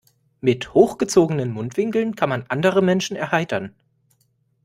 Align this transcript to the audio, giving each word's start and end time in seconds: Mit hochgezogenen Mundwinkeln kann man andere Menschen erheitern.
Mit 0.39 0.73
hochgezogenen 0.73 1.51
Mundwinkeln 1.51 2.15
kann 2.15 2.27
man 2.29 2.45
andere 2.47 2.81
Menschen 2.81 3.15
erheitern. 3.15 3.75